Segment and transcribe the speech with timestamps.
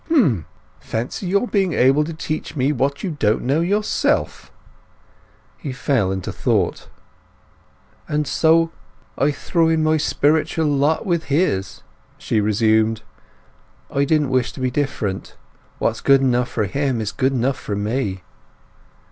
[0.09, 0.47] "H'm.
[0.79, 4.51] Fancy your being able to teach me what you don't know yourself!"
[5.59, 6.89] He fell into thought.
[8.09, 8.71] "And so
[9.15, 11.83] I threw in my spiritual lot with his,"
[12.17, 13.03] she resumed.
[13.91, 15.35] "I didn't wish it to be different.
[15.77, 18.23] What's good enough for him is good enough for me."